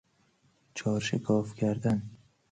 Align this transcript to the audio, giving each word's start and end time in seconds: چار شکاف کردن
چار 0.73 0.99
شکاف 1.01 1.53
کردن 1.55 2.09